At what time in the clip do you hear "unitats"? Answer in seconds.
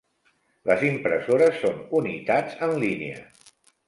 1.99-2.57